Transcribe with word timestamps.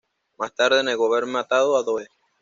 Más 0.39 0.51
tarde 0.55 0.83
negó 0.83 1.05
haber 1.05 1.27
matado 1.27 1.77
a 1.77 1.83
Doe. 1.83 2.07